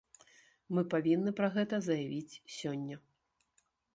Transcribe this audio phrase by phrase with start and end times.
[0.77, 2.95] Мы павінны пра гэта заявіць сёння.